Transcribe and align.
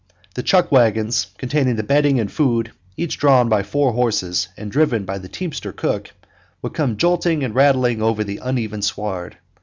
The 0.33 0.41
chuck 0.41 0.71
wagons, 0.71 1.27
containing 1.37 1.75
the 1.75 1.83
bedding 1.83 2.19
and 2.19 2.31
food, 2.31 2.71
each 2.97 3.19
drawn 3.19 3.49
by 3.49 3.61
four 3.61 3.93
horses 3.93 4.47
and 4.57 4.71
driven 4.71 5.05
by 5.05 5.19
the 5.19 5.29
teamster 5.29 5.71
cook, 5.71 6.09
would 6.63 6.73
come 6.73 6.97
jolting 6.97 7.43
and 7.43 7.53
rattling 7.53 8.01
over 8.01 8.23
the 8.23 8.39
uneven 8.41 8.81
sward. 8.81 9.37